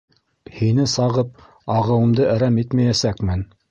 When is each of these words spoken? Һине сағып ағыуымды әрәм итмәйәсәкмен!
Һине 0.61 0.85
сағып 0.93 1.45
ағыуымды 1.77 2.29
әрәм 2.35 2.63
итмәйәсәкмен! 2.67 3.51